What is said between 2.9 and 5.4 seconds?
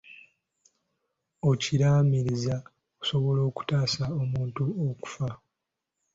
osobole okutaasa omuntu okufa.